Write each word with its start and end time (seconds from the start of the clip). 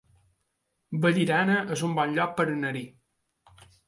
Vallirana 1.03 1.57
es 1.75 1.83
un 1.87 1.93
bon 1.99 2.15
lloc 2.15 2.33
per 2.39 2.47
anar-hi 2.55 2.83